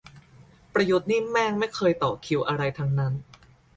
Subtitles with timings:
[0.73, 3.13] ประยุทธ์นี่แม่งไม่เคยต่อคิวอะไรทั้งนั้น